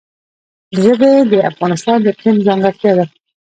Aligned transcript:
ژبې 0.81 1.13
د 1.31 1.33
افغانستان 1.49 1.97
د 2.01 2.05
اقلیم 2.13 2.37
ځانګړتیا 2.47 2.91
ده. 2.97 3.05